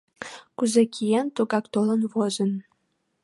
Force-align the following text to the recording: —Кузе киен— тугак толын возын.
—Кузе 0.57 0.83
киен— 0.93 1.27
тугак 1.35 1.65
толын 1.73 2.01
возын. 2.13 2.51